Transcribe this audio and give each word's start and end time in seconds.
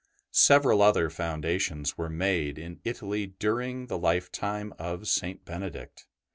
Several 0.31 0.81
other 0.81 1.11
foundations 1.11 1.95
were 1.95 2.09
made 2.09 2.57
m 2.57 2.79
Italy 2.83 3.27
during 3.37 3.85
the 3.85 3.99
lifetime 3.99 4.73
of 4.79 5.07
St. 5.07 5.45
Benedict. 5.45 6.07